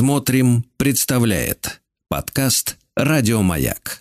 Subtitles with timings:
[0.00, 4.00] Смотрим, представляет подкаст Радиомаяк.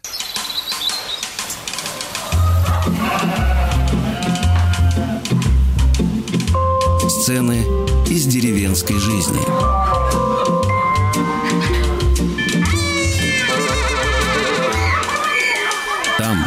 [7.06, 7.66] Сцены
[8.10, 9.42] из деревенской жизни.
[16.18, 16.38] Там,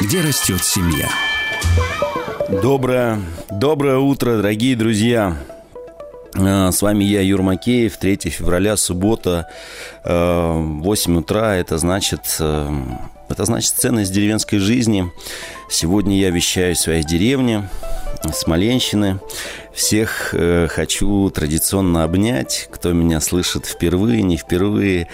[0.00, 1.08] где растет семья.
[2.60, 5.36] Доброе, доброе утро, дорогие друзья.
[6.34, 9.48] А, с вами я, Юр Макеев, 3 февраля, суббота,
[10.04, 11.56] 8 утра.
[11.56, 12.70] Это значит, э,
[13.28, 15.10] это значит из деревенской жизни.
[15.70, 17.68] Сегодня я вещаю в своей деревне,
[18.32, 19.20] Смоленщины.
[19.74, 25.08] Всех э, хочу традиционно обнять, кто меня слышит впервые, не впервые.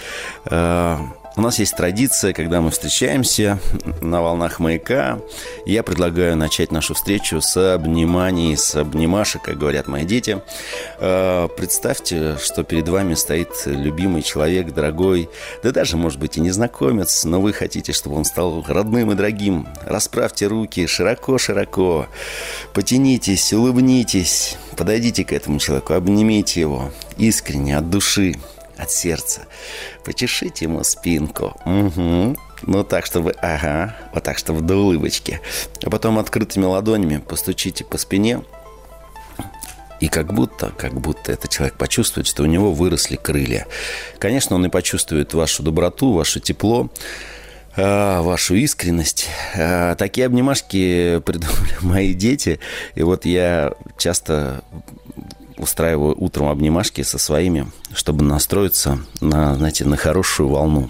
[1.39, 3.59] У нас есть традиция, когда мы встречаемся
[4.01, 5.21] на волнах маяка.
[5.65, 10.41] Я предлагаю начать нашу встречу с обниманий, с обнимашек, как говорят мои дети.
[10.99, 15.29] Э, представьте, что перед вами стоит любимый человек, дорогой,
[15.63, 19.65] да даже, может быть, и незнакомец, но вы хотите, чтобы он стал родным и дорогим.
[19.85, 22.07] Расправьте руки широко-широко,
[22.73, 28.35] потянитесь, улыбнитесь, подойдите к этому человеку, обнимите его искренне, от души
[28.79, 29.41] от сердца.
[30.05, 31.55] Почешите ему спинку.
[31.65, 32.37] Угу.
[32.63, 33.31] Ну, так, чтобы...
[33.41, 33.95] Ага.
[34.13, 35.41] Вот так, чтобы до улыбочки.
[35.83, 38.41] А потом открытыми ладонями постучите по спине.
[39.99, 43.67] И как будто, как будто этот человек почувствует, что у него выросли крылья.
[44.17, 46.89] Конечно, он и почувствует вашу доброту, ваше тепло
[47.75, 49.27] а, вашу искренность.
[49.55, 52.59] А, такие обнимашки придумали мои дети.
[52.95, 54.63] И вот я часто
[55.59, 60.89] устраиваю утром обнимашки со своими, чтобы настроиться на, знаете, на хорошую волну.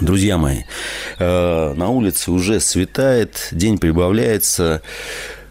[0.00, 0.62] Друзья мои,
[1.18, 4.80] э, на улице уже светает, день прибавляется,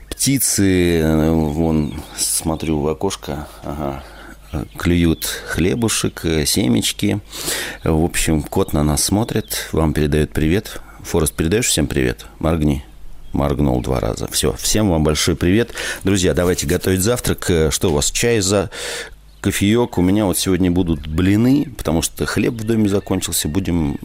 [0.09, 4.03] птицы, э, вон, смотрю в окошко, ага,
[4.77, 7.19] клюют хлебушек, семечки.
[7.83, 10.81] В общем, кот на нас смотрит, вам передает привет.
[11.03, 12.25] Форест, передаешь всем привет?
[12.39, 12.83] Моргни
[13.33, 14.27] моргнул два раза.
[14.31, 15.71] Все, всем вам большой привет.
[16.03, 17.49] Друзья, давайте готовить завтрак.
[17.49, 18.69] Э, что у вас, чай за
[19.41, 19.97] кофеек.
[19.97, 23.49] У меня вот сегодня будут блины, потому что хлеб в доме закончился.
[23.49, 23.97] Будем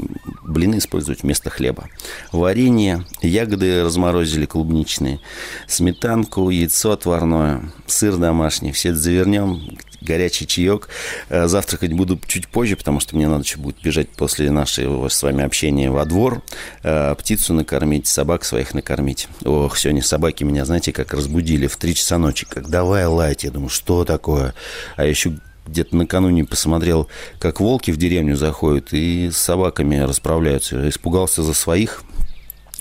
[0.46, 1.88] блины использовать вместо хлеба.
[2.32, 5.20] Варенье, ягоды разморозили клубничные,
[5.66, 8.72] сметанку, яйцо отварное, сыр домашний.
[8.72, 10.88] Все это завернем, горячий чаек.
[11.28, 15.22] Э, завтракать буду чуть позже, потому что мне надо еще будет бежать после нашего с
[15.22, 16.42] вами общения во двор,
[16.82, 19.28] э, птицу накормить, собак своих накормить.
[19.44, 23.44] Ох, сегодня собаки меня, знаете, как разбудили в 3 часа ночи, как давай лаять.
[23.44, 24.54] Я думаю, что такое?
[24.96, 30.88] А еще где-то накануне посмотрел, как волки в деревню заходят и с собаками расправляются.
[30.88, 32.02] Испугался за своих,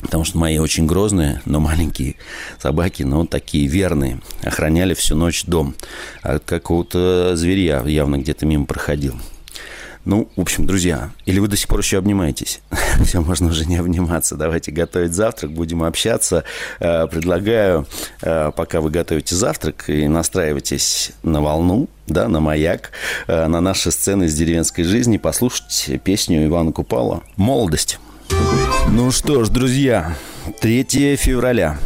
[0.01, 2.15] Потому что мои очень грозные, но маленькие
[2.61, 4.19] собаки, но такие верные.
[4.43, 5.73] Охраняли всю ночь дом.
[6.21, 9.15] А какого-то зверя явно где-то мимо проходил.
[10.05, 12.61] Ну, в общем, друзья, или вы до сих пор еще обнимаетесь?
[13.03, 14.35] Все, можно уже не обниматься.
[14.35, 16.43] Давайте готовить завтрак, будем общаться.
[16.79, 17.87] Э, предлагаю,
[18.21, 22.91] э, пока вы готовите завтрак и настраиваетесь на волну, да, на маяк,
[23.25, 27.99] э, на наши сцены из деревенской жизни, послушать песню Ивана Купала «Молодость».
[28.91, 30.15] Ну что ж, друзья,
[30.61, 31.79] 3 февраля,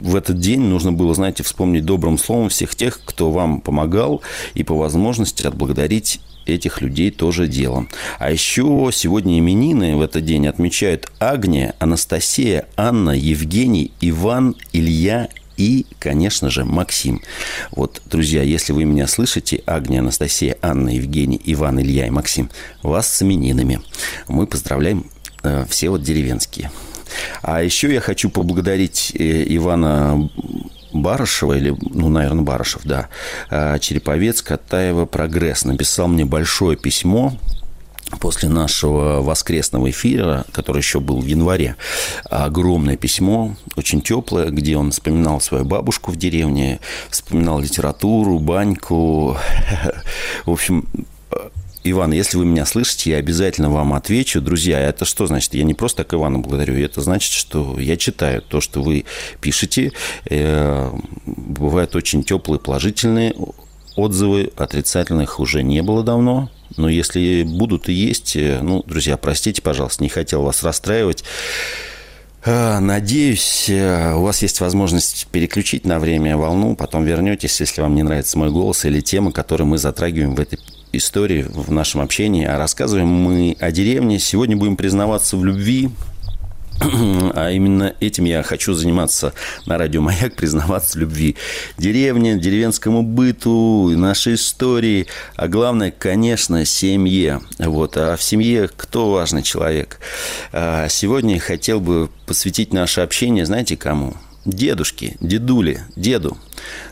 [0.00, 4.22] в этот день нужно было, знаете, вспомнить добрым словом всех тех, кто вам помогал,
[4.54, 7.86] и по возможности отблагодарить этих людей тоже дело.
[8.18, 15.86] А еще сегодня именины в этот день отмечают Агния, Анастасия, Анна, Евгений, Иван, Илья и,
[15.98, 17.22] конечно же, Максим.
[17.70, 22.50] Вот, друзья, если вы меня слышите, Агния, Анастасия, Анна, Евгений, Иван, Илья и Максим,
[22.82, 23.80] вас с именинами.
[24.28, 25.06] Мы поздравляем
[25.42, 26.70] э, все вот деревенские.
[27.42, 30.30] А еще я хочу поблагодарить э, Ивана
[30.92, 33.08] Барышева, или, ну, наверное, Барышев, да,
[33.50, 37.32] э, Череповец, Катаева, Прогресс, написал мне большое письмо,
[38.20, 41.76] после нашего воскресного эфира, который еще был в январе,
[42.24, 46.80] огромное письмо, очень теплое, где он вспоминал свою бабушку в деревне,
[47.10, 49.36] вспоминал литературу, баньку.
[50.46, 50.86] В общем,
[51.86, 54.40] Иван, если вы меня слышите, я обязательно вам отвечу.
[54.40, 55.52] Друзья, это что значит?
[55.52, 56.82] Я не просто так Ивана благодарю.
[56.82, 59.04] Это значит, что я читаю то, что вы
[59.42, 59.92] пишете.
[60.30, 60.90] Э,
[61.26, 63.34] бывают очень теплые, положительные
[63.96, 64.50] отзывы.
[64.56, 66.50] Отрицательных уже не было давно.
[66.78, 71.22] Но если будут и есть, э, ну, друзья, простите, пожалуйста, не хотел вас расстраивать.
[72.46, 78.02] Э, надеюсь, у вас есть возможность переключить на время волну, потом вернетесь, если вам не
[78.02, 80.58] нравится мой голос или тема, которую мы затрагиваем в этой
[80.98, 82.44] истории в нашем общении.
[82.44, 84.18] А рассказываем мы о деревне.
[84.18, 85.90] Сегодня будем признаваться в любви,
[86.80, 89.32] а именно этим я хочу заниматься
[89.66, 91.36] на радио «Маяк», признаваться в любви
[91.78, 95.06] деревне, деревенскому быту, нашей истории,
[95.36, 97.40] а главное, конечно, семье.
[97.58, 97.96] Вот.
[97.96, 100.00] А в семье кто важный человек?
[100.52, 104.14] А сегодня хотел бы посвятить наше общение, знаете, кому?
[104.44, 106.36] Дедушки, дедули, деду.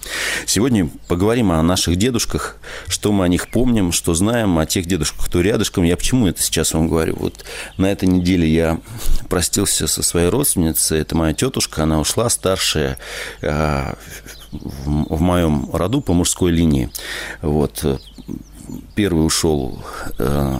[0.47, 5.27] Сегодня поговорим о наших дедушках, что мы о них помним, что знаем, о тех дедушках,
[5.27, 5.83] кто рядышком.
[5.83, 7.17] Я почему это сейчас вам говорю?
[7.17, 7.45] Вот
[7.77, 8.79] на этой неделе я
[9.29, 11.01] простился со своей родственницей.
[11.01, 12.97] Это моя тетушка, она ушла старшая
[13.41, 16.91] в, в моем роду по мужской линии.
[17.43, 17.85] Вот
[18.95, 19.79] первый ушел
[20.19, 20.57] э,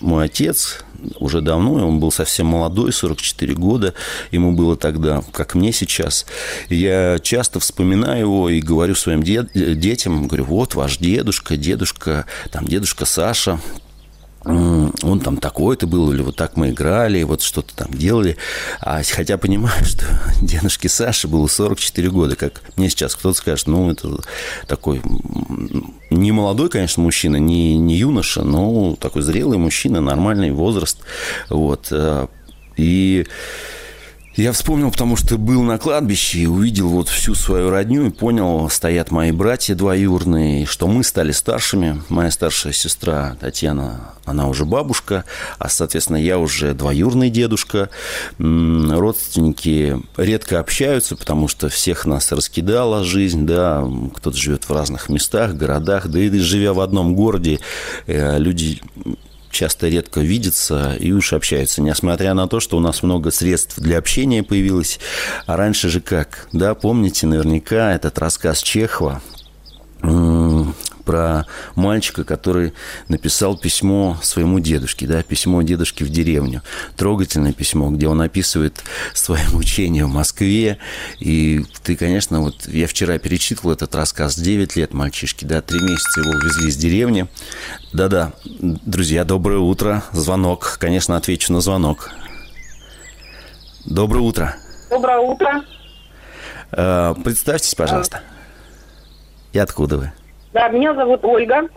[0.00, 0.84] мой отец,
[1.18, 3.94] уже давно, он был совсем молодой, 44 года
[4.30, 6.26] ему было тогда, как мне сейчас.
[6.68, 12.66] Я часто вспоминаю его и говорю своим дед, детям, говорю, вот ваш дедушка, дедушка, там
[12.66, 13.60] дедушка Саша,
[14.44, 18.36] он там такой-то был, или вот так мы играли, вот что-то там делали.
[18.80, 20.04] А хотя понимаю, что
[20.40, 24.18] дедушке Саше было 44 года, как мне сейчас кто-то скажет, ну, это
[24.66, 25.00] такой
[26.10, 30.98] не молодой, конечно, мужчина, не, не юноша, но такой зрелый мужчина, нормальный возраст.
[31.48, 31.88] Вот.
[31.90, 32.26] Э,
[32.76, 33.26] и
[34.34, 38.70] я вспомнил, потому что был на кладбище и увидел вот всю свою родню и понял,
[38.70, 42.00] стоят мои братья двоюрные, что мы стали старшими.
[42.08, 45.24] Моя старшая сестра Татьяна, она уже бабушка,
[45.58, 47.90] а, соответственно, я уже двоюрный дедушка.
[48.38, 53.86] Родственники редко общаются, потому что всех нас раскидала жизнь, да,
[54.16, 57.60] кто-то живет в разных местах, городах, да и живя в одном городе,
[58.06, 58.80] э, люди
[59.52, 63.98] часто редко видятся и уж общаются, несмотря на то, что у нас много средств для
[63.98, 64.98] общения появилось.
[65.46, 66.48] А раньше же как?
[66.52, 69.22] Да, помните наверняка этот рассказ Чехова
[71.02, 72.72] про мальчика, который
[73.08, 76.62] написал письмо своему дедушке, да, письмо дедушке в деревню.
[76.96, 78.82] Трогательное письмо, где он описывает
[79.14, 80.78] свои мучения в Москве.
[81.20, 84.36] И ты, конечно, вот я вчера перечитывал этот рассказ.
[84.36, 87.26] 9 лет мальчишки, да, 3 месяца его увезли из деревни.
[87.92, 90.02] Да-да, друзья, доброе утро.
[90.12, 90.76] Звонок.
[90.80, 92.10] Конечно, отвечу на звонок.
[93.84, 94.56] Доброе утро.
[94.90, 95.64] Доброе утро.
[96.72, 98.22] Э, представьтесь, пожалуйста.
[99.52, 100.12] И откуда вы?
[100.52, 101.68] Да, меня зовут Ольга.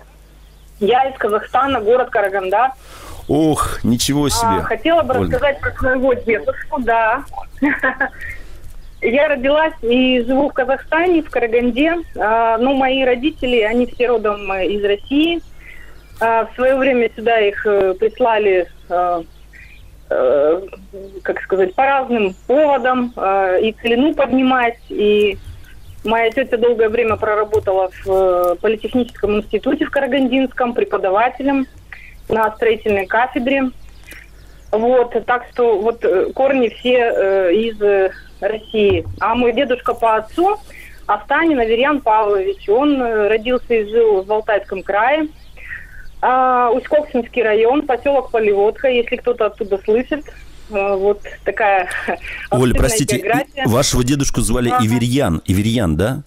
[0.80, 2.74] Я из Казахстана, город Караганда.
[3.28, 4.60] Ох, ничего себе.
[4.60, 5.34] А, хотела бы Ольга.
[5.34, 7.24] рассказать про своего дедушку, да.
[9.02, 11.96] Я родилась и живу в Казахстане, в Караганде.
[12.18, 15.42] А, ну, мои родители, они все родом э, из России.
[16.20, 19.22] А, в свое время сюда их э, прислали, э,
[21.24, 23.14] как сказать, по разным поводам.
[23.62, 25.38] И целину поднимать, и
[26.06, 31.66] Моя тетя долгое время проработала в э, Политехническом институте в Карагандинском преподавателем
[32.30, 33.72] на строительной кафедре.
[34.72, 39.04] Вот, так что вот э, корни все э, из э, России.
[39.20, 40.60] А мой дедушка по отцу
[41.08, 45.28] Астанин Аверьян Павлович, он э, родился и жил в Алтайском крае.
[46.22, 50.24] А, Усть-Коксинский район, поселок Полеводка, если кто-то оттуда слышит.
[50.72, 51.90] А, вот такая
[52.52, 53.68] Оль, простите, география.
[53.68, 54.84] вашего дедушку звали Ага.
[54.86, 55.42] Иверьян.
[55.46, 56.24] Иверьян, да?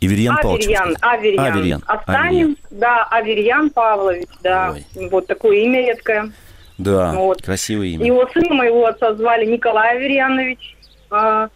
[0.00, 0.64] Иверьян Павлович.
[0.66, 1.44] Аверьян, Аверьян.
[1.44, 1.82] Аверьян.
[1.86, 4.74] Астанин, да, Аверьян Павлович, да.
[4.74, 5.08] Ой.
[5.10, 6.32] Вот такое имя редкое.
[6.78, 7.42] Да, Вот.
[7.42, 8.04] красивое имя.
[8.06, 10.76] Его сына моего отца звали Николай Аверьянович.
[11.10, 11.48] А,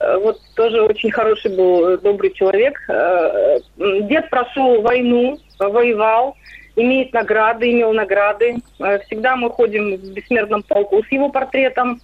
[0.00, 2.80] э, вот тоже очень хороший был, э, добрый человек.
[2.88, 6.36] Э, Дед прошел войну, воевал,
[6.76, 8.56] имеет награды, имел награды.
[8.78, 12.00] Э, Всегда мы ходим в бессмертном полку с его портретом.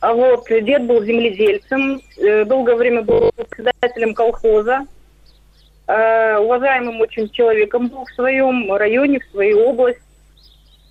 [0.00, 4.86] А вот, дед был земледельцем, э, долгое время был председателем колхоза.
[5.86, 10.02] Э, Уважаемым очень человеком был в своем районе, в своей области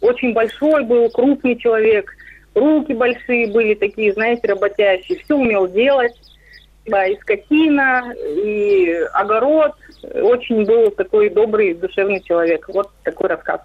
[0.02, 2.12] очень большой был, крупный человек,
[2.56, 6.14] руки большие были такие, знаете, работящие, все умел делать,
[6.86, 9.74] да, и скотина, и огород,
[10.04, 12.68] очень был такой добрый, душевный человек.
[12.70, 13.62] Вот такой рассказ.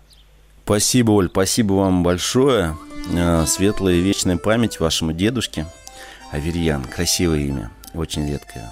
[0.64, 2.76] Спасибо, Оль, спасибо вам большое.
[3.14, 5.66] Э, Светлая и вечная память вашему дедушке.
[6.32, 8.68] Аверьян, красивое имя, очень редкое.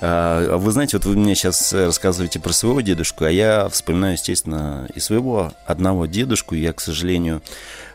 [0.00, 4.88] А, Вы знаете, вот вы мне сейчас рассказываете про своего дедушку, а я вспоминаю, естественно,
[4.94, 6.54] и своего одного дедушку.
[6.54, 7.42] Я, к сожалению,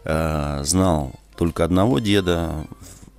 [0.03, 2.51] э, знал только одного деда.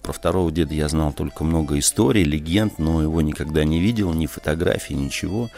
[0.04, 4.26] Про второго деда я знал только много историй, легенд, но его никогда не видел, ни
[4.26, 5.48] фотографий, ничего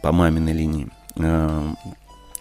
[0.00, 0.88] по маминой линии.
[1.16, 1.74] Э,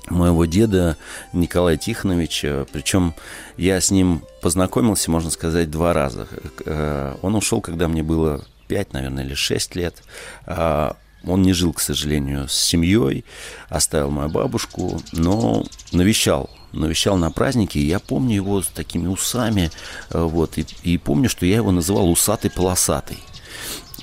[0.08, 0.96] моего деда
[1.34, 2.68] Николая Тихоновича.
[2.72, 3.16] Причем
[3.58, 6.28] я с ним познакомился, можно сказать, два раза.
[6.66, 10.04] Э, Он ушел, когда мне было 5, наверное, или 6 лет.
[10.46, 13.26] А, Он не жил, к сожалению, с семьей,
[13.70, 19.72] оставил мою бабушку, но навещал навещал на праздники, и я помню его с такими усами,
[20.10, 23.18] э, вот, и, и помню, что я его называл усатый-полосатый,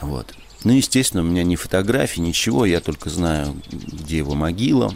[0.00, 0.34] вот.
[0.64, 4.94] Ну, естественно, у меня ни фотографий, ничего, я только знаю, где его могила,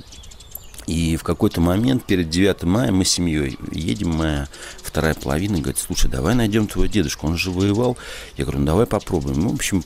[0.87, 4.49] и в какой-то момент перед 9 мая мы с семьей едем, моя
[4.83, 7.99] вторая половина говорит, слушай, давай найдем твоего дедушку, он же воевал.
[8.37, 9.40] Я говорю, ну давай попробуем.
[9.40, 9.85] Ну, в общем,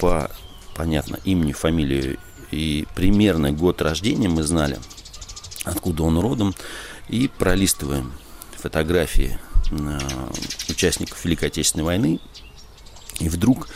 [0.00, 0.28] по,
[0.74, 2.18] понятно, имени, фамилию
[2.50, 4.78] и примерно год рождения мы знали,
[5.64, 6.54] откуда он родом,
[7.10, 8.12] и пролистываем
[8.56, 9.38] фотографии
[9.70, 9.98] э,
[10.68, 12.20] участников Великой Отечественной войны.
[13.18, 13.68] И вдруг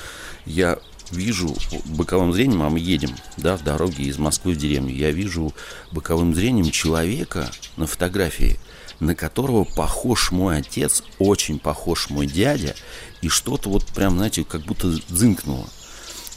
[0.47, 0.79] я
[1.11, 5.53] вижу боковым зрением, а мы едем да, в дороге из Москвы в деревню, я вижу
[5.93, 8.59] боковым зрением человека на фотографии,
[9.01, 12.75] на которого похож мой отец, очень похож мой дядя,
[13.21, 15.69] и что-то вот прям, знаете, как будто дзынкнуло.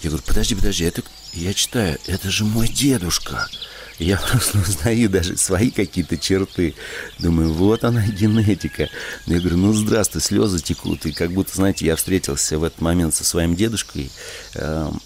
[0.04, 1.02] Я говорю, подожди, подожди, это...
[1.34, 3.48] я читаю, это же мой дедушка.
[4.00, 6.76] Я просто узнаю даже свои какие-то черты.
[7.20, 8.90] Думаю, вот она генетика.
[9.26, 11.06] Я говорю, ну здравствуй, слезы текут.
[11.06, 14.12] И как будто, знаете, я встретился в этот момент со своим дедушкой.
[14.56, 15.00] Эм,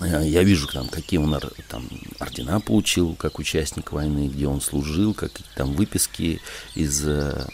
[0.00, 5.14] э, Я вижу, там, какие он там, ордена получил, как участник войны, где он служил,
[5.14, 6.40] какие там выписки
[6.74, 7.46] из э,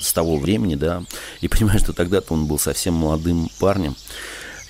[0.00, 1.02] с того времени, да,
[1.40, 3.96] и понимаю, что тогда-то он был совсем молодым парнем,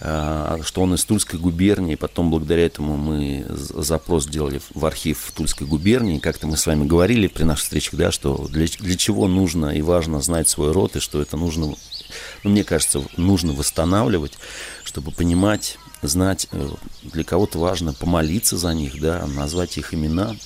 [0.01, 6.19] что он из Тульской губернии, потом благодаря этому мы запрос сделали в архив Тульской губернии,
[6.19, 9.83] как-то мы с вами говорили при наших встречах, да, что для, для чего нужно и
[9.83, 11.75] важно знать свой род, и что это нужно,
[12.45, 14.39] ну, мне кажется, нужно восстанавливать,
[14.85, 16.69] чтобы понимать, знать, э,
[17.03, 20.37] для кого-то важно помолиться за них, да, назвать их имена,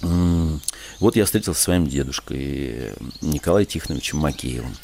[0.00, 4.76] Вот я встретился со своим дедушкой Николаем Тихоновичем Макеевым,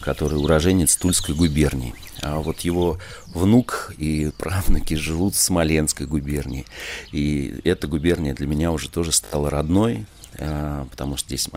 [0.00, 1.94] который уроженец Тульской губернии.
[2.20, 6.66] А вот его внук и правнуки живут в Смоленской губернии.
[7.10, 11.48] И эта губерния для меня уже тоже стала родной, потому что здесь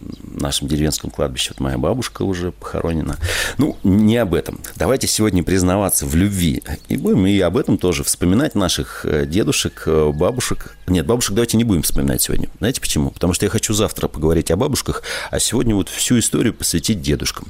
[0.00, 3.16] в нашем деревенском кладбище вот моя бабушка уже похоронена.
[3.58, 4.60] Ну, не об этом.
[4.76, 6.62] Давайте сегодня признаваться в любви.
[6.88, 10.76] И будем и об этом тоже вспоминать наших э, дедушек, э, бабушек.
[10.86, 12.48] Нет, бабушек давайте не будем вспоминать сегодня.
[12.58, 13.10] Знаете почему?
[13.10, 17.48] Потому что я хочу завтра поговорить о бабушках, а сегодня вот всю историю посвятить дедушкам.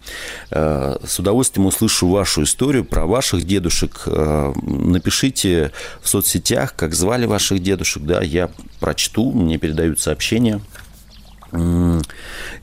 [0.50, 4.02] Э, С удовольствием услышу вашу историю про ваших дедушек.
[4.08, 5.72] Э, Напишите
[6.02, 8.02] в соцсетях, как звали ваших дедушек.
[8.04, 10.60] Да, я прочту, мне передают сообщения.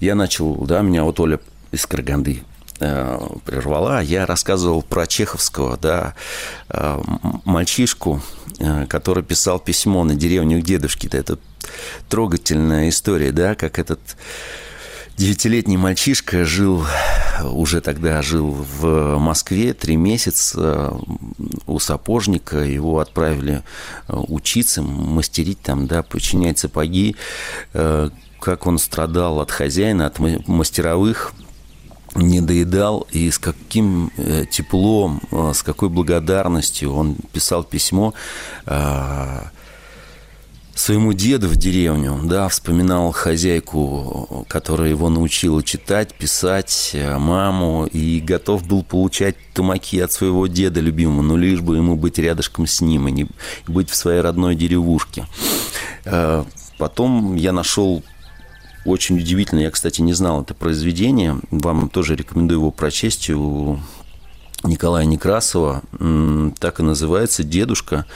[0.01, 1.39] Я начал, да, меня вот Оля
[1.71, 2.43] из Караганды
[2.79, 4.03] прервала.
[4.03, 6.15] Я рассказывал про Чеховского, да,
[6.69, 7.01] э,
[7.45, 8.23] мальчишку,
[8.59, 11.09] э, который писал письмо на деревню к дедушке.
[11.13, 11.39] Это
[12.09, 14.01] трогательная история, да, как этот
[15.19, 16.87] Девятилетний мальчишка жил,
[17.43, 20.97] уже тогда жил в Москве три месяца
[21.67, 22.59] у сапожника.
[22.59, 23.65] Его отправили
[24.07, 27.17] учиться, мастерить там, да, починять сапоги.
[27.73, 31.33] Как он страдал от хозяина, от мастеровых,
[32.19, 38.15] не доедал, и с каким э, теплом, э, с какой благодарностью он писал письмо
[38.67, 39.41] э,
[40.75, 48.67] своему деду в деревню, да, вспоминал хозяйку, которая его научила читать, писать, маму, и готов
[48.67, 53.09] был получать тумаки от своего деда любимого, но лишь бы ему быть рядышком с ним
[53.09, 53.27] и не
[53.67, 55.27] быть в своей родной деревушке.
[56.79, 58.05] Потом я нашел
[58.85, 59.61] очень удивительно.
[59.61, 61.39] Я, кстати, не знал это произведение.
[61.51, 63.79] Вам тоже рекомендую его прочесть у
[64.65, 65.83] Николая Некрасова,
[66.59, 68.07] так и называется «Дедушка».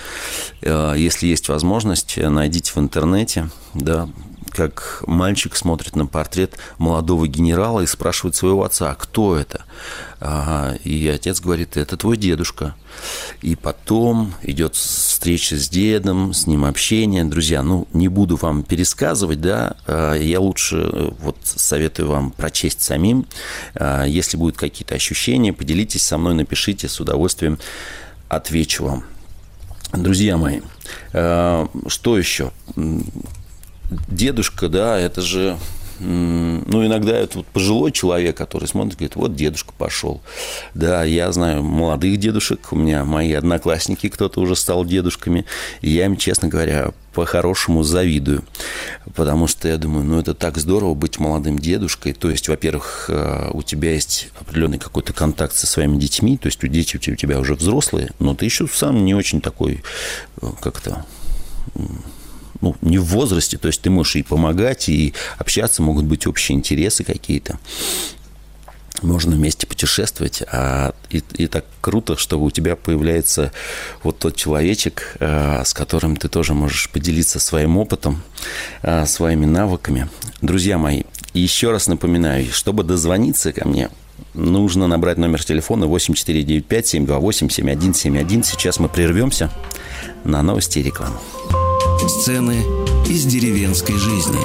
[0.61, 4.09] Э, если есть возможность, найдите в интернете, да,
[4.53, 9.65] как мальчик смотрит на портрет молодого генерала и спрашивает своего отца, а кто это?
[10.85, 12.77] И отец говорит, это твой дедушка.
[13.41, 14.77] И потом идет
[15.23, 17.25] встреча с дедом, с ним общение.
[17.25, 22.83] Друзья, ну, не буду вам пересказывать, да, а, я лучше э, вот советую вам прочесть
[22.83, 23.27] самим.
[23.75, 27.59] А, если будут какие-то ощущения, поделитесь со мной, напишите, с удовольствием
[28.29, 29.05] отвечу вам.
[29.93, 30.61] Друзья мои,
[31.13, 32.51] что еще?
[34.09, 35.59] Дедушка, да, это же
[36.03, 40.21] ну, иногда это вот пожилой человек, который смотрит, говорит, вот дедушка пошел.
[40.75, 45.45] Да, я знаю молодых дедушек, у меня мои одноклассники, кто-то уже стал дедушками,
[45.81, 48.43] и я им, честно говоря, по-хорошему завидую,
[49.15, 53.51] потому что я думаю, ну, это так здорово быть молодым дедушкой, то есть, во-первых, э,
[53.53, 57.39] у тебя есть определенный какой-то контакт со своими детьми, то есть, у дети у тебя
[57.39, 59.85] уже взрослые, но ты еще сам не очень такой,
[60.41, 61.05] э, как-то
[62.63, 66.57] ну, не в возрасте, то есть ты можешь и помогать, и общаться, могут быть общие
[66.57, 67.59] интересы какие-то.
[69.03, 73.51] Можно вместе путешествовать, а и, и так круто, что у тебя появляется
[74.05, 78.23] вот тот человечек, а, с которым ты тоже можешь поделиться своим опытом,
[78.83, 80.09] а, своими навыками.
[80.41, 81.03] Друзья мои,
[81.35, 83.91] еще раз напоминаю, чтобы дозвониться ко мне,
[84.35, 88.45] нужно набрать номер телефона 8495-728-7171.
[88.45, 89.51] Сейчас мы прервемся
[90.23, 91.19] на новости и рекламу.
[92.09, 92.65] Сцены
[93.09, 94.41] из деревенской жизни.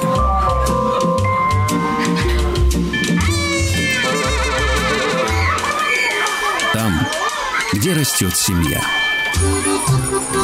[6.72, 6.92] Там,
[7.72, 8.80] где растет семья.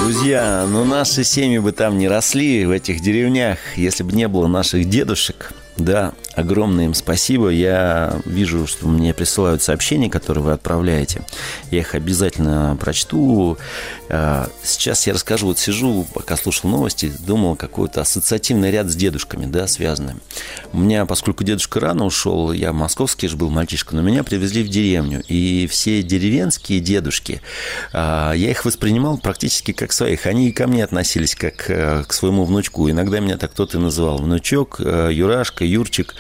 [0.03, 4.49] Друзья, ну наши семьи бы там не росли в этих деревнях, если бы не было
[4.49, 5.53] наших дедушек.
[5.77, 7.49] Да, огромное им спасибо.
[7.49, 11.23] Я вижу, что мне присылают сообщения, которые вы отправляете.
[11.71, 13.59] Я их обязательно прочту.
[14.09, 15.49] А, сейчас я расскажу.
[15.49, 20.21] Вот сижу, пока слушал новости, думал, какой-то ассоциативный ряд с дедушками, да, связанным.
[20.73, 24.69] У меня, поскольку дедушка рано ушел, я московский же был мальчишка, но меня привезли в
[24.69, 25.23] деревню.
[25.29, 27.41] И все деревенские дедушки,
[27.93, 30.27] а, я их воспринимал практически как своих.
[30.27, 32.91] Они и ко мне относились как э, к своему внучку.
[32.91, 34.19] Иногда меня так кто-то называл.
[34.19, 36.15] Внучок, э, Юрашка, Юрчик.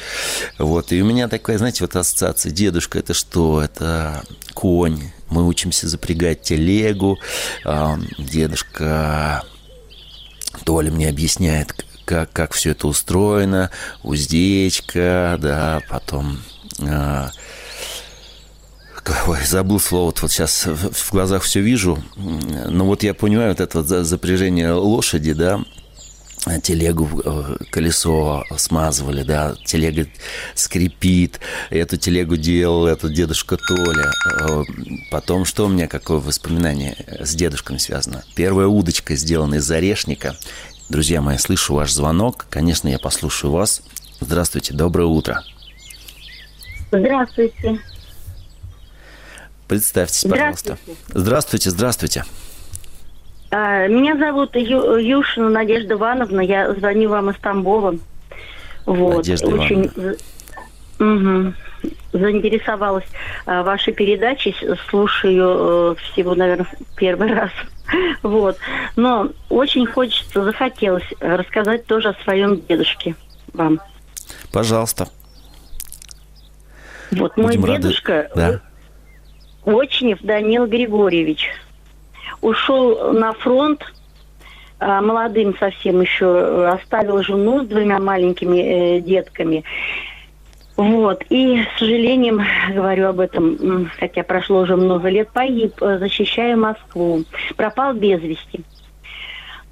[0.58, 0.92] Вот.
[0.92, 2.52] И у меня такая, знаете, вот ассоциация.
[2.52, 3.62] Дедушка– это что?
[3.62, 4.22] Это
[4.54, 5.10] конь.
[5.30, 7.18] Мы учимся запрягать телегу.
[8.18, 9.42] Дедушка
[10.64, 13.70] Толя мне объясняет, как, как все это устроено,
[14.02, 16.40] уздечка, да, потом...
[16.80, 17.30] А,
[19.26, 23.82] ой, забыл слово, вот, сейчас в глазах все вижу, но вот я понимаю вот это
[23.82, 25.60] вот запряжение лошади, да,
[26.62, 30.07] телегу, э, колесо смазывали, да, телега
[30.54, 34.12] скрипит, эту телегу делал этот дедушка Толя.
[34.42, 34.62] Э,
[35.11, 38.24] потом что у меня, какое воспоминание с дедушками связано?
[38.35, 40.37] Первая удочка сделана из орешника.
[40.88, 42.46] Друзья мои, слышу ваш звонок.
[42.50, 43.83] Конечно, я послушаю вас.
[44.20, 45.42] Здравствуйте, доброе утро.
[46.92, 47.80] Здравствуйте.
[49.66, 50.78] Представьтесь, пожалуйста.
[51.09, 52.20] Здравствуйте, здравствуйте.
[52.20, 52.43] здравствуйте.
[53.50, 56.40] А, меня зовут Ю, Юшина Надежда Ивановна.
[56.40, 57.96] Я звоню вам из Тамбова.
[58.87, 59.16] Вот.
[59.18, 59.90] Надежда Очень
[60.98, 61.54] угу.
[62.12, 63.07] заинтересовалась
[63.46, 64.54] а, вашей передачей.
[64.88, 67.50] Слушаю э, всего, наверное, первый раз.
[68.22, 68.57] Вот.
[68.96, 73.14] Но очень хочется, захотелось рассказать тоже о своем дедушке
[73.52, 73.80] вам.
[74.52, 75.09] Пожалуйста.
[77.12, 78.61] Вот Будем мой дедушка рады.
[79.64, 79.72] да.
[79.72, 81.48] Очнев Данил Григорьевич–
[82.44, 83.83] ушел на фронт,
[84.78, 89.64] а, молодым совсем еще, э, оставил жену с двумя маленькими э, детками.
[90.76, 91.24] Вот.
[91.30, 92.42] И, с сожалением,
[92.74, 97.24] говорю об этом, хотя прошло уже много лет, погиб, э, защищая Москву.
[97.57, 98.61] Пропал без вести.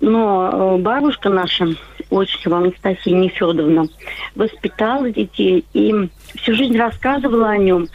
[0.01, 1.69] Но бабушка наша,
[2.11, 3.87] очень Анастасия Нефедовна,
[4.35, 7.87] воспитала детей и всю жизнь рассказывала о нем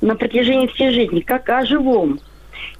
[0.00, 2.18] на протяжении всей жизни, как о живом.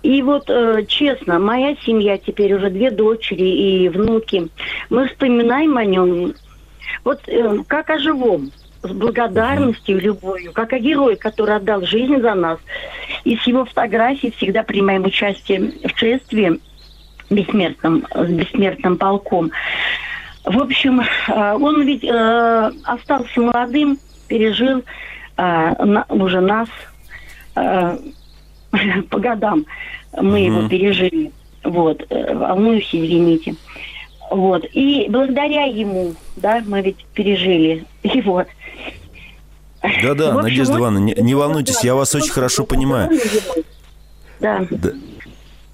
[0.03, 4.49] И вот, э, честно, моя семья теперь уже две дочери и внуки.
[4.91, 6.35] Мы вспоминаем о нем
[7.05, 8.51] вот э, как о живом,
[8.83, 12.59] с благодарностью, любовью, как о герое, который отдал жизнь за нас.
[13.25, 16.61] И с его фотографией всегда принимаем участие в шествии
[17.31, 19.51] бессмертным, с бессмертным полком.
[20.45, 26.69] В общем, э, он ведь э, остался молодым, пережил э, на, уже нас
[27.57, 27.97] э,
[29.11, 29.67] по годам.
[30.17, 30.47] Мы mm-hmm.
[30.47, 31.33] его пережили.
[31.65, 33.57] Вот, э, волнуюсь, извините.
[34.31, 34.65] Вот.
[34.73, 38.45] И благодаря ему, да, мы ведь пережили его.
[40.03, 43.11] Да-да, Надежда Ивановна, не, не волнуйтесь, я вас очень хорошо понимаю.
[44.41, 44.67] Да.
[44.71, 44.91] да.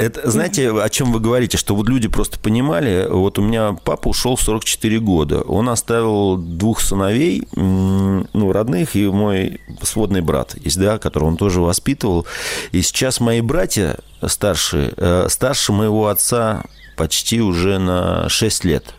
[0.00, 4.08] Это, знаете, о чем вы говорите, что вот люди просто понимали, вот у меня папа
[4.08, 10.80] ушел в 44 года, он оставил двух сыновей, ну, родных, и мой сводный брат есть,
[10.80, 12.26] да, которого он тоже воспитывал,
[12.72, 16.64] и сейчас мои братья старшие, э, старше моего отца
[16.96, 18.94] почти уже на 6 лет.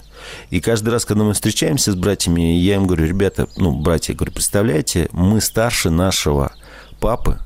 [0.51, 4.33] И каждый раз, когда мы встречаемся с братьями, я им говорю, ребята, ну, братья, говорю,
[4.33, 6.53] представляете, мы старше нашего
[6.99, 7.39] папы,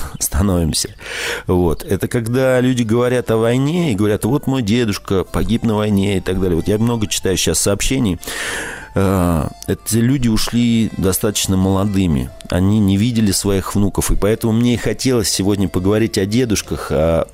[0.18, 0.90] становимся.
[1.46, 1.84] Вот.
[1.84, 6.20] Это когда люди говорят о войне и говорят, вот мой дедушка погиб на войне и
[6.20, 6.56] так далее.
[6.56, 8.18] Вот я много читаю сейчас сообщений.
[8.94, 12.30] Э, эти люди ушли достаточно молодыми.
[12.48, 14.10] Они не видели своих внуков.
[14.10, 17.28] И поэтому мне и хотелось сегодня поговорить о дедушках, о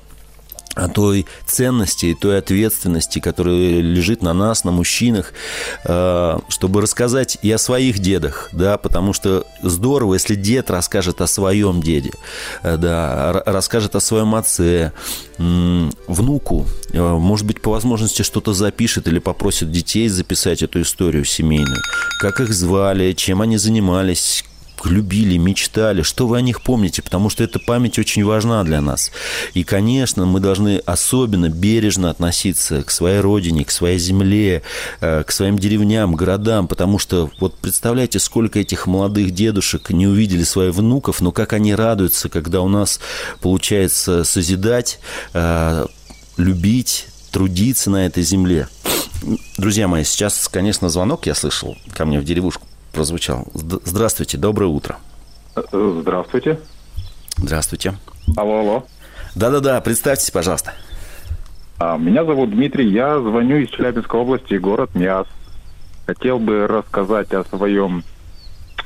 [0.77, 5.33] о той ценности той ответственности, которая лежит на нас, на мужчинах,
[5.83, 11.27] э, чтобы рассказать и о своих дедах, да, потому что здорово, если дед расскажет о
[11.27, 12.11] своем деде,
[12.63, 14.91] э, да, расскажет о своем отце,
[15.37, 21.81] внуку, э, может быть, по возможности что-то запишет или попросит детей записать эту историю семейную,
[22.19, 24.43] как их звали, чем они занимались,
[24.85, 29.11] любили, мечтали, что вы о них помните, потому что эта память очень важна для нас.
[29.53, 34.61] И, конечно, мы должны особенно бережно относиться к своей родине, к своей земле,
[35.01, 40.43] э, к своим деревням, городам, потому что вот представляете, сколько этих молодых дедушек не увидели
[40.43, 42.99] своих внуков, но как они радуются, когда у нас
[43.41, 44.99] получается созидать,
[45.33, 45.85] э,
[46.37, 48.67] любить, трудиться на этой земле.
[49.57, 53.45] Друзья мои, сейчас, конечно, звонок я слышал ко мне в деревушку прозвучал.
[53.53, 54.97] Здравствуйте, доброе утро.
[55.71, 56.59] Здравствуйте.
[57.37, 57.93] Здравствуйте.
[58.35, 58.85] Алло, алло.
[59.35, 60.73] Да-да-да, представьтесь, пожалуйста.
[61.77, 65.27] А, меня зовут Дмитрий, я звоню из Челябинской области, город Миас.
[66.07, 68.03] Хотел бы рассказать о своем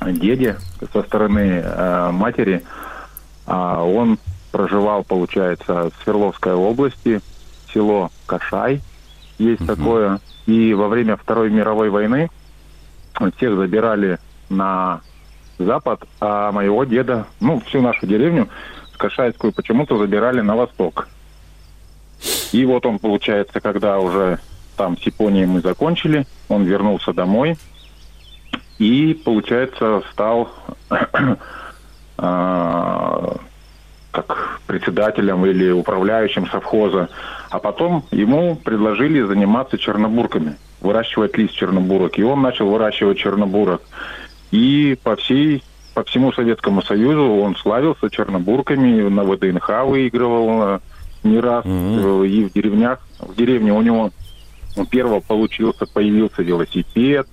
[0.06, 0.58] деде
[0.91, 2.63] со стороны э, матери.
[3.47, 4.19] А, он
[4.52, 7.21] проживал, получается, в Свердловской области,
[7.74, 8.82] село Кашай,
[9.38, 9.74] есть угу.
[9.74, 10.19] такое.
[10.47, 12.30] И во время Второй мировой войны
[13.30, 14.18] всех забирали
[14.50, 15.02] на
[15.60, 18.48] запад, а моего деда, ну, всю нашу деревню,
[18.98, 21.08] Кашайскую, почему-то забирали на восток.
[22.52, 24.40] И вот он, получается, когда уже
[24.78, 27.58] там с Японией мы закончили, он вернулся домой
[28.78, 30.50] и, получается, стал
[32.18, 33.38] а,
[34.12, 37.10] как председателем или управляющим совхоза.
[37.50, 42.17] А потом ему предложили заниматься чернобурками– выращивать лист чернобурок.
[42.17, 43.82] И он начал выращивать чернобурок.
[44.52, 50.80] И по всей по всему Советскому Союзу он славился чернобурками, на ВДНХ выигрывал
[51.24, 52.28] не раз, mm-hmm.
[52.28, 54.10] и в деревнях, в деревне у него
[54.89, 57.28] первого получился, появился велосипед,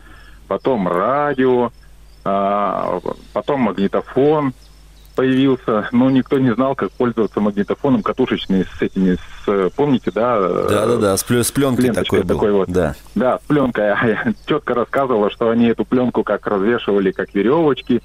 [0.49, 1.71] потом радио,
[2.25, 2.99] а,
[3.33, 4.53] потом магнитофон,
[5.19, 10.39] появился, но никто не знал, как пользоваться магнитофоном катушечный с этими, с, помните, да?
[10.39, 12.37] Да-да-да, с, с пленкой такой был.
[12.37, 12.69] Такой вот.
[12.69, 12.95] Да.
[13.17, 13.87] да, с пленкой.
[13.87, 18.01] Я четко рассказывала, что они эту пленку как развешивали, как веревочки.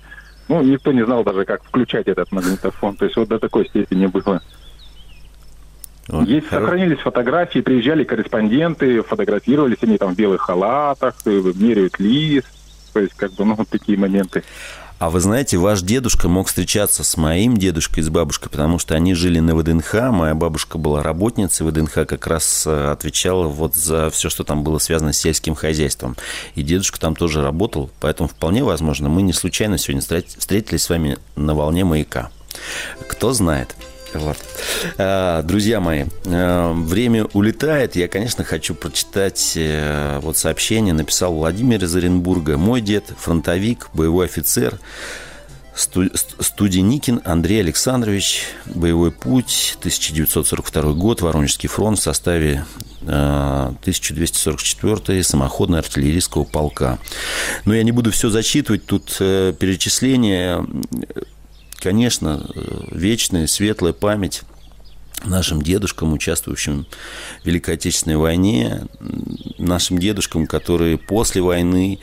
[0.47, 2.95] Ну, никто не знал даже, как включать этот магнитофон.
[2.95, 4.41] То есть вот до такой степени было.
[6.07, 6.27] Вот.
[6.27, 12.47] Есть, сохранились фотографии, приезжали корреспонденты, фотографировались они там в белых халатах, меряют лист.
[12.91, 14.43] То есть, как бы, ну, вот такие моменты.
[15.03, 18.95] А вы знаете, ваш дедушка мог встречаться с моим дедушкой и с бабушкой, потому что
[18.95, 19.95] они жили на ВДНХ.
[20.11, 24.77] Моя бабушка была работницей ВДНХ, как раз э, отвечала вот за все, что там было
[24.77, 26.15] связано с сельским хозяйством.
[26.55, 31.17] И дедушка там тоже работал, поэтому вполне возможно, мы не случайно сегодня встретились с вами
[31.35, 32.31] на волне маяка.
[33.09, 33.75] Кто знает.
[34.13, 34.37] Вот.
[34.97, 37.95] А, друзья мои, а, время улетает.
[37.95, 40.93] Я, конечно, хочу прочитать э, вот сообщение.
[40.93, 42.57] Написал Владимир из Оренбурга.
[42.57, 44.79] Мой дед фронтовик, боевой офицер.
[45.75, 52.63] Студеникин Андрей Александрович, боевой путь, 1942 год, Воронежский фронт в составе
[53.01, 56.99] 1244 э, самоходного артиллерийского полка.
[57.65, 60.63] Но я не буду все зачитывать, тут э, перечисление,
[61.83, 64.41] конечно, э, вечная, светлая память
[65.25, 66.87] нашим дедушкам, участвующим
[67.41, 68.87] в Великой Отечественной войне,
[69.57, 71.99] нашим дедушкам, которые после войны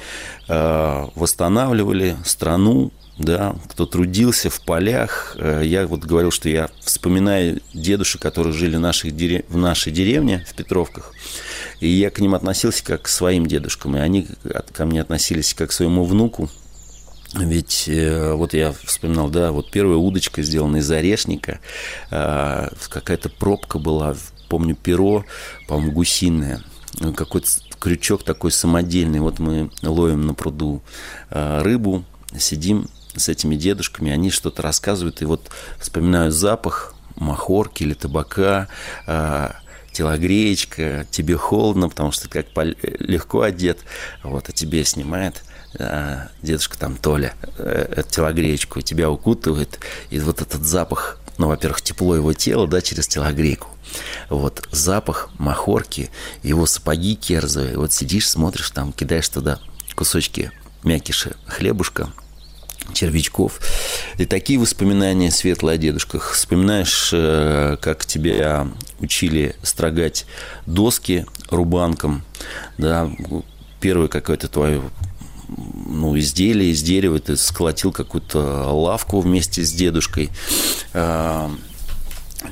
[0.49, 5.37] восстанавливали страну, да, кто трудился в полях.
[5.39, 9.45] Э, я вот говорил, что я вспоминаю дедушек, которые жили в нашей, дерев...
[9.49, 11.13] в нашей деревне, в Петровках,
[11.81, 14.27] и я к ним относился как к своим дедушкам, и они
[14.73, 16.49] ко мне относились как к своему внуку.
[17.35, 21.61] Ведь э, вот я вспоминал, да, вот первая удочка сделана из орешника,
[22.11, 24.17] э, какая-то пробка была,
[24.49, 25.25] помню, перо,
[25.69, 26.63] по-моему, гусиное,
[27.15, 29.21] какой-то крючок такой самодельный.
[29.21, 30.83] Вот мы ловим на пруду
[31.31, 32.05] рыбу,
[32.37, 38.69] сидим с этими дедушками, они что-то рассказывают, и вот вспоминаю запах махорки или табака,
[39.07, 39.51] э,
[39.93, 43.81] телогреечка, тебе холодно, потому что как легко одет,
[44.23, 45.50] вот, а тебе снимает э,
[46.43, 49.79] дедушка там Толя э, телогреечку, тебя укутывает,
[50.11, 53.69] и вот этот запах, ну, во-первых, тепло его тела, да, через телогрейку,
[54.29, 56.11] вот, запах махорки,
[56.43, 59.61] его сапоги керзовые, вот сидишь, смотришь, там, кидаешь туда
[59.95, 60.51] кусочки
[60.83, 62.11] мякиша хлебушка,
[62.95, 63.61] червячков.
[64.19, 66.33] И такие воспоминания светлые о дедушках.
[66.33, 68.69] Вспоминаешь, э, как тебя
[69.01, 70.27] учили строгать
[70.67, 72.25] доски рубанком,
[72.79, 73.11] да,
[73.81, 74.83] первое какое-то твое
[75.57, 80.31] ну, изделие из дерева, ты сколотил какую-то лавку вместе с дедушкой.
[80.93, 81.51] А,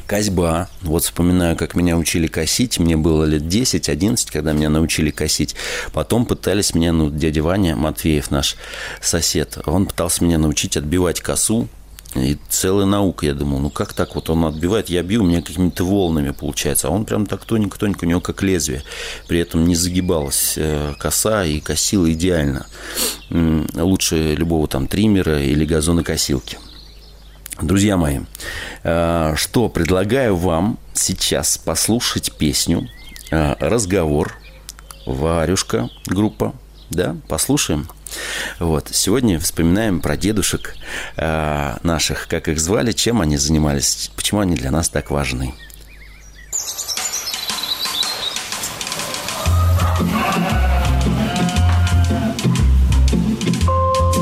[0.07, 0.69] Козьба.
[0.83, 2.79] Вот вспоминаю, как меня учили косить.
[2.79, 5.55] Мне было лет 10-11, когда меня научили косить.
[5.93, 8.57] Потом пытались меня, ну, дядя Ваня Матвеев, наш
[9.01, 11.69] сосед, он пытался меня научить отбивать косу.
[12.15, 15.43] И целая наука, я думал, ну как так вот он отбивает, я бью, у меня
[15.43, 18.83] какими-то волнами получается, а он прям так тоненько-тоненько, у него как лезвие.
[19.29, 22.67] При этом не загибалась э, коса и косила идеально.
[23.31, 26.59] Лучше любого там триммера или газонокосилки.
[27.61, 28.21] Друзья мои,
[28.85, 32.89] э, что предлагаю вам сейчас послушать песню
[33.31, 34.35] э, «Разговор»
[35.07, 36.55] Варюшка группа,
[36.91, 37.89] да, послушаем.
[38.59, 38.89] Вот.
[38.93, 40.75] Сегодня вспоминаем про дедушек
[41.17, 45.55] э, наших, как их звали, чем они занимались, почему они для нас так важны.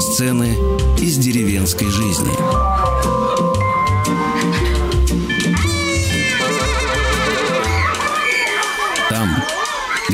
[0.00, 0.56] Сцены
[0.98, 2.32] из деревенской жизни.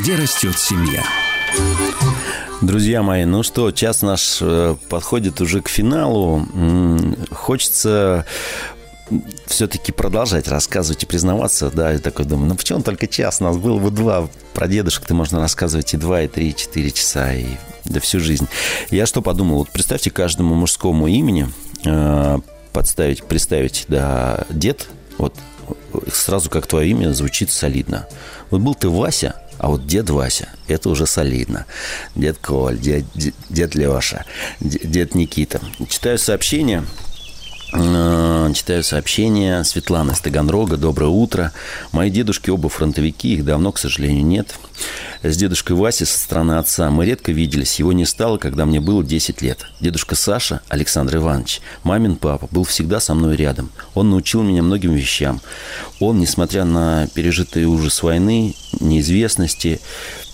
[0.03, 1.22] где растет семья.
[2.63, 6.47] Друзья мои, ну что, час наш э, подходит уже к финалу.
[7.33, 8.25] Хочется
[9.47, 13.57] все-таки продолжать рассказывать и признаваться, да, я такой думаю, ну почему только час, у нас
[13.57, 17.47] было бы два, про дедушек-то можно рассказывать и два, и три, и четыре часа, и
[17.85, 18.47] да всю жизнь.
[18.91, 21.49] Я что подумал, вот представьте каждому мужскому имени
[21.85, 22.39] э,
[22.73, 25.35] подставить, представить, да, дед, вот
[26.13, 28.07] сразу как твое имя звучит солидно.
[28.51, 31.67] Вот был ты Вася, а вот дед Вася, это уже солидно.
[32.17, 33.05] Дед Коль, дед,
[33.49, 34.25] дед Леша,
[34.61, 35.61] дед Никита.
[35.89, 36.85] Читаю сообщение
[37.75, 39.65] Э, читаю сообщение.
[39.65, 40.77] Светлана из Таганрога.
[40.77, 41.53] Доброе утро.
[41.93, 43.35] Мои дедушки оба фронтовики.
[43.35, 44.55] Их давно, к сожалению, нет.
[45.23, 47.79] С дедушкой Васей со стороны отца мы редко виделись.
[47.79, 49.67] Его не стало, когда мне было 10 лет.
[49.81, 53.71] Дедушка Саша, Александр Иванович, мамин папа, был всегда со мной рядом.
[53.95, 55.41] Он научил меня многим вещам.
[56.01, 59.81] Он, несмотря на пережитый ужас войны, неизвестности,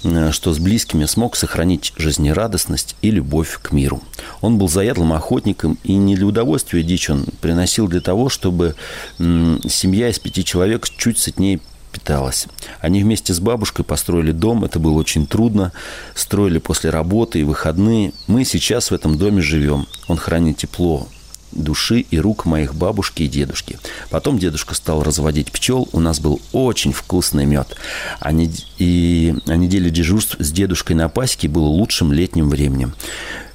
[0.05, 4.03] Э, что с близкими смог сохранить жизнерадостность и любовь к миру.
[4.41, 8.77] Он был заядлым охотником, и не для удовольствия дичь он приносил для того, чтобы
[9.19, 11.61] семья из пяти человек чуть сытнее
[11.99, 12.47] питалась.
[12.81, 15.73] Они вместе с бабушкой построили дом, это было очень трудно,
[16.15, 18.13] строили после работы и выходные.
[18.27, 19.87] Мы сейчас в этом доме живем.
[20.07, 21.09] Он хранит тепло
[21.51, 23.79] души и рук моих бабушки и дедушки.
[24.11, 27.75] Потом дедушка стал разводить пчел, у нас был очень вкусный мед.
[28.21, 32.95] А не, и а неделя дежурств с дедушкой на пасеке было лучшим летним временем.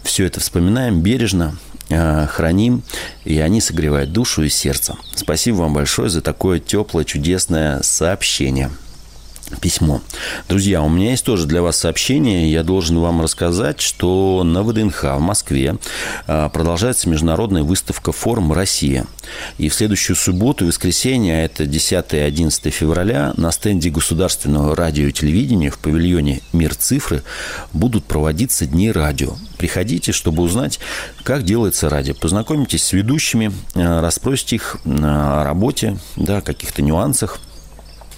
[0.02, 1.56] Все это вспоминаем бережно,
[1.90, 2.84] храним,
[3.26, 4.96] и они согревают душу и сердце.
[5.16, 8.70] Спасибо вам большое за такое теплое, чудесное сообщение.
[9.62, 10.02] Письмо.
[10.50, 12.52] Друзья, у меня есть тоже для вас сообщение.
[12.52, 15.78] Я должен вам рассказать, что на ВДНХ в Москве
[16.28, 19.06] а, продолжается международная выставка «Форум Россия».
[19.58, 25.08] И в следующую субботу воскресенье, а это 10 и 11 февраля, на стенде Государственного радио
[25.08, 27.24] и телевидения в павильоне «Мир цифры»
[27.72, 29.36] будут проводиться Дни радио.
[29.58, 30.80] Приходите, чтобы узнать,
[31.24, 32.14] как делается радио.
[32.14, 37.40] Познакомитесь с ведущими, а, расспросите их о работе, да, каких-то нюансах–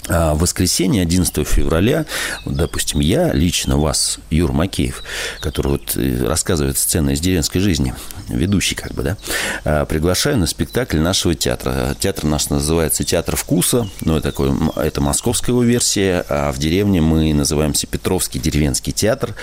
[0.07, 2.05] в воскресенье, 11 февраля,
[2.45, 5.03] допустим, я лично вас, Юр Макеев,
[5.41, 7.93] который вот э, рассказывает сцены из деревенской жизни,
[8.29, 9.17] ведущий как бы, да,
[9.63, 11.95] а, приглашаю на спектакль нашего театра.
[11.99, 17.01] Театр наш называется «Театр вкуса», ну, это, такой, это московская его версия, а в деревне
[17.01, 19.35] мы называемся Петровский деревенский театр.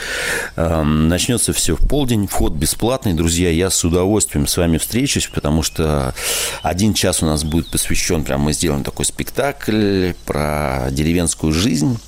[0.56, 3.14] Начнется все в полдень, вход бесплатный.
[3.14, 6.14] Друзья, я с удовольствием с вами встречусь, потому что
[6.62, 10.51] один час у нас будет посвящен, прям мы сделаем такой спектакль про
[10.90, 11.98] деревенскую жизнь.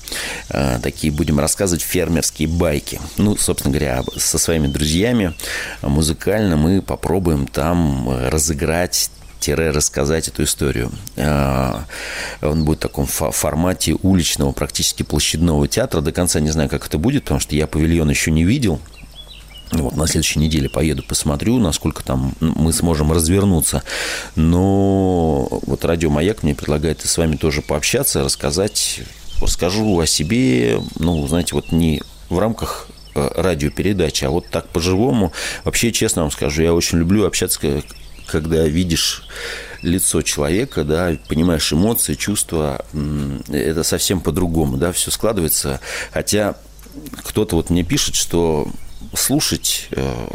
[0.49, 2.99] Э, такие будем рассказывать фермерские байки.
[3.17, 5.33] Ну, собственно говоря, со своими друзьями
[5.81, 9.09] музыкально мы попробуем там разыграть
[9.47, 10.91] рассказать эту историю.
[11.15, 11.81] Э,
[12.41, 16.01] он будет в таком формате уличного, практически площадного театра.
[16.01, 18.79] До конца не знаю, как это будет, потому что я павильон еще не видел.
[19.71, 23.83] Вот на следующей неделе поеду, посмотрю, насколько там мы сможем развернуться.
[24.35, 29.01] Но вот радио «Маяк» мне предлагает с вами тоже пообщаться, рассказать,
[29.41, 35.33] расскажу о себе, ну, знаете, вот не в рамках э, радиопередачи, а вот так по-живому.
[35.63, 37.59] Вообще, честно вам скажу, я очень люблю общаться,
[38.27, 39.23] когда видишь
[39.81, 42.85] лицо человека, да, понимаешь эмоции, чувства,
[43.49, 45.79] это совсем по-другому, да, все складывается.
[46.11, 46.55] Хотя
[47.23, 48.67] кто-то вот мне пишет, что
[49.13, 50.27] слушать э,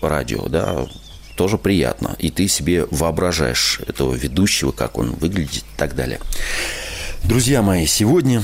[0.00, 0.86] радио, да,
[1.36, 2.16] тоже приятно.
[2.18, 6.20] И ты себе воображаешь этого ведущего, как он выглядит и так далее.
[7.24, 8.42] Друзья мои, сегодня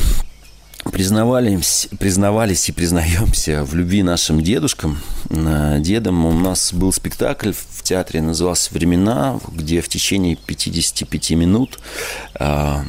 [0.92, 5.00] признавались, признавались и признаемся в любви нашим дедушкам.
[5.28, 11.78] Дедом у нас был спектакль в театре, назывался «Времена», где в течение 55 минут
[12.34, 12.84] а,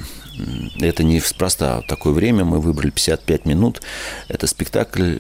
[0.79, 3.81] это не спроста такое время, мы выбрали 55 минут.
[4.27, 5.19] Это спектакль Э,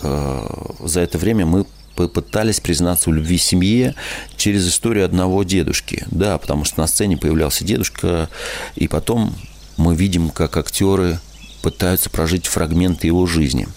[0.00, 3.94] за это время мы попытались признаться в любви семье
[4.36, 6.04] через историю одного дедушки.
[6.10, 8.28] Да, потому что на сцене появлялся дедушка,
[8.74, 9.34] и потом
[9.76, 11.18] мы видим, как актеры
[11.62, 13.68] пытаются прожить фрагменты его жизни.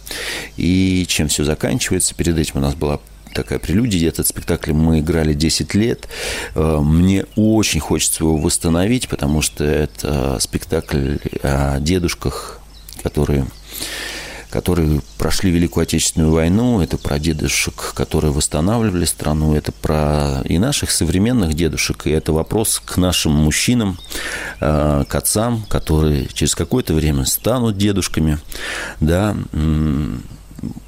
[0.57, 2.99] И чем все заканчивается, перед этим у нас была
[3.33, 4.07] такая прелюдия.
[4.07, 6.07] Этот спектакль мы играли 10 лет.
[6.55, 12.59] Э, мне очень хочется его восстановить, потому что это спектакль о дедушках,
[13.01, 13.47] которые
[14.53, 20.91] которые прошли Великую Отечественную войну, это про дедушек, которые восстанавливали страну, это про и наших
[20.91, 23.97] современных дедушек, и это вопрос к нашим мужчинам,
[24.59, 28.37] э, к отцам, которые через какое-то время станут дедушками,
[28.99, 29.35] да,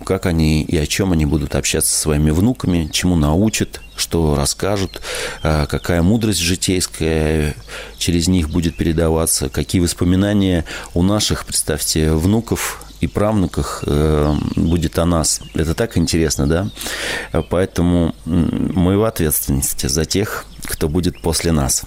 [0.05, 5.01] как они и о чем они будут общаться со своими внуками, чему научат, что расскажут,
[5.41, 7.55] э, какая мудрость житейская
[7.97, 15.05] через них будет передаваться, какие воспоминания у наших, представьте, внуков и правнуках э, будет о
[15.05, 15.41] нас.
[15.53, 16.69] Это так интересно, да?
[17.49, 21.83] Поэтому мы в ответственности за тех, кто будет после нас.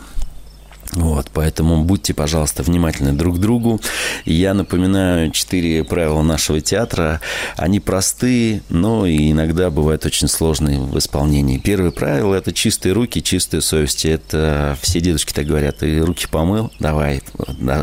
[0.93, 3.81] Вот, поэтому будьте, пожалуйста, внимательны друг к другу.
[4.25, 7.21] Я напоминаю четыре правила нашего театра.
[7.57, 11.59] Они простые, но иногда бывают очень сложные в исполнении.
[11.59, 14.07] Первое правило– это чистые руки, чистая совесть.
[14.07, 15.79] Это все дедушки так говорят.
[15.79, 16.73] Ты руки помыл?
[16.81, 17.23] Давай.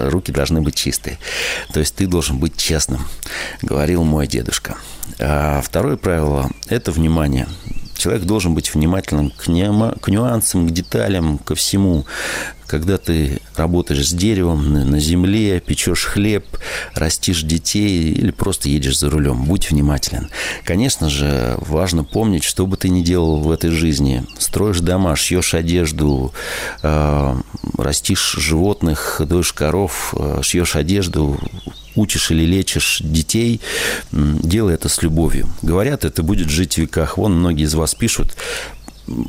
[0.10, 1.20] руки должны быть чистые.
[1.74, 3.02] То есть ты должен быть честным,
[3.62, 4.78] говорил мой дедушка.
[5.20, 7.48] А второе правило– это внимание.
[7.98, 12.06] Человек должен быть внимательным к, нюансам, к деталям, ко всему
[12.68, 16.46] когда ты работаешь с деревом на земле, печешь хлеб,
[16.94, 20.30] растишь детей или просто едешь за рулем, будь внимателен.
[20.64, 24.24] Конечно же, важно помнить, что бы ты ни делал в этой жизни.
[24.38, 26.34] Строишь дома, шьешь одежду,
[26.82, 27.36] э,
[27.78, 31.40] растишь животных, доишь коров, э, шьешь одежду,
[31.96, 33.62] учишь или лечишь детей,
[34.12, 35.48] делай это с любовью.
[35.62, 37.18] Говорят, это будет жить в веках.
[37.18, 38.36] Вон многие из вас пишут,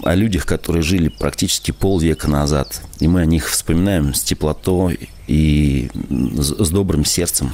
[0.04, 2.80] о людях, которые жили практически полвека назад.
[2.98, 7.52] И мы о них вспоминаем с теплотой и с добрым сердцем.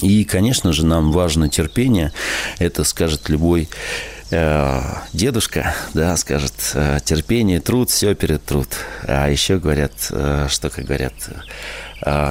[0.00, 2.12] И, конечно же, нам важно терпение.
[2.58, 3.68] Это скажет любой
[4.30, 4.80] э,
[5.12, 8.68] дедушка, да, скажет э, терпение, труд, все перед труд.
[9.06, 11.14] А еще говорят, э, что, как говорят,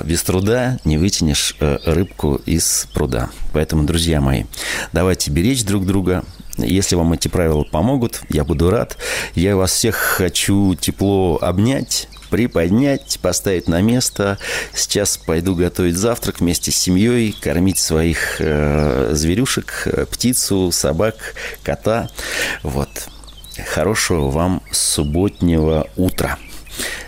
[0.03, 3.29] без труда не вытянешь рыбку из пруда.
[3.51, 4.43] Поэтому, друзья мои,
[4.93, 6.23] давайте беречь друг друга,
[6.57, 8.97] если вам эти правила помогут, я буду рад.
[9.33, 14.37] Я вас всех хочу тепло обнять, приподнять, поставить на место.
[14.73, 21.15] Сейчас пойду готовить завтрак вместе с семьей, кормить своих э, зверюшек, птицу, собак,
[21.63, 22.09] кота.
[22.61, 22.89] Вот.
[23.73, 26.37] Хорошего вам субботнего утра.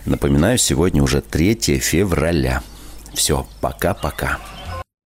[0.05, 2.63] Напоминаю, сегодня уже 3 февраля.
[3.13, 4.39] Все, пока-пока.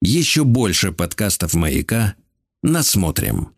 [0.01, 2.15] Еще больше подкастов «Маяка»
[2.63, 3.49] насмотрим.